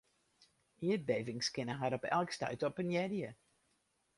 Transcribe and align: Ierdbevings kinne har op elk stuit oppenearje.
Ierdbevings 0.87 1.51
kinne 1.57 1.75
har 1.81 1.97
op 1.99 2.09
elk 2.19 2.33
stuit 2.39 2.67
oppenearje. 2.71 3.33